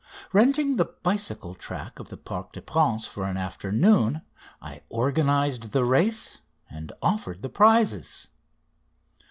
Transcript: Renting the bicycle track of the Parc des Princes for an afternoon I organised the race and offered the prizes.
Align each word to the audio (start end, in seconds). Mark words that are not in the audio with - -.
Renting 0.33 0.77
the 0.77 0.85
bicycle 1.03 1.53
track 1.53 1.99
of 1.99 2.09
the 2.09 2.17
Parc 2.17 2.53
des 2.53 2.61
Princes 2.61 3.07
for 3.07 3.27
an 3.27 3.37
afternoon 3.37 4.23
I 4.59 4.81
organised 4.89 5.73
the 5.73 5.85
race 5.85 6.39
and 6.67 6.91
offered 7.03 7.43
the 7.43 7.49
prizes. 7.49 8.29